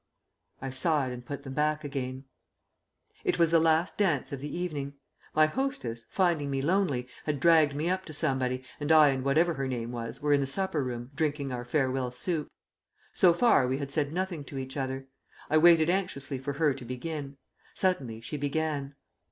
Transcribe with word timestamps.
I 0.63 0.71
sighed 0.71 1.11
and 1.11 1.23
put 1.23 1.43
them 1.43 1.53
back 1.53 1.83
again...... 1.83 2.23
It 3.23 3.37
was 3.37 3.51
the 3.51 3.59
last 3.59 3.99
dance 3.99 4.31
of 4.31 4.39
the 4.41 4.49
evening. 4.51 4.95
My 5.35 5.45
hostess, 5.45 6.05
finding 6.09 6.49
me 6.49 6.59
lonely, 6.59 7.07
had 7.25 7.39
dragged 7.39 7.75
me 7.75 7.87
up 7.87 8.05
to 8.05 8.13
somebody, 8.13 8.63
and 8.79 8.91
I 8.91 9.09
and 9.09 9.23
whatever 9.23 9.53
her 9.53 9.67
name 9.67 9.91
was 9.91 10.19
were 10.19 10.33
in 10.33 10.41
the 10.41 10.47
supper 10.47 10.83
room 10.83 11.11
drinking 11.13 11.51
our 11.51 11.63
farewell 11.63 12.09
soup. 12.09 12.47
So 13.13 13.31
far 13.31 13.67
we 13.67 13.77
had 13.77 13.91
said 13.91 14.11
nothing 14.11 14.43
to 14.45 14.57
each 14.57 14.75
other. 14.75 15.07
I 15.51 15.59
waited 15.59 15.87
anxiously 15.91 16.39
for 16.39 16.53
her 16.53 16.73
to 16.73 16.83
begin. 16.83 17.37
Suddenly 17.75 18.21
she 18.21 18.37
began. 18.37 18.95